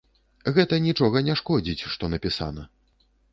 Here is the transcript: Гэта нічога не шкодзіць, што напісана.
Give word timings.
Гэта 0.55 0.79
нічога 0.85 1.21
не 1.27 1.35
шкодзіць, 1.41 1.87
што 1.97 2.11
напісана. 2.15 2.67